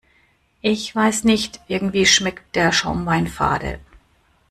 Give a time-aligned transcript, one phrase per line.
[0.63, 3.79] Ich weiß nicht, irgendwie schmeckt der Schaumwein fade.